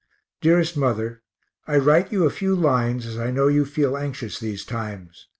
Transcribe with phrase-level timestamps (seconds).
[0.41, 1.21] _DEAREST MOTHER
[1.67, 5.27] I write you a few lines, as I know you feel anxious these times.